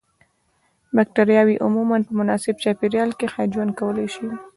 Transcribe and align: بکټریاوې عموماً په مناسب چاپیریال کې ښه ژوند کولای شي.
بکټریاوې 0.95 1.55
عموماً 1.65 1.97
په 2.07 2.11
مناسب 2.19 2.55
چاپیریال 2.63 3.11
کې 3.19 3.25
ښه 3.33 3.43
ژوند 3.53 3.71
کولای 3.79 4.07
شي. 4.15 4.27